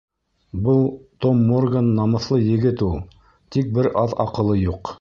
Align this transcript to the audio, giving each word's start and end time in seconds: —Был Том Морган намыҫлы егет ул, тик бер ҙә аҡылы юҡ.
—Был 0.67 0.79
Том 1.25 1.43
Морган 1.49 1.91
намыҫлы 1.99 2.39
егет 2.47 2.81
ул, 2.87 2.97
тик 3.57 3.69
бер 3.77 3.91
ҙә 3.99 4.07
аҡылы 4.27 4.57
юҡ. 4.65 4.89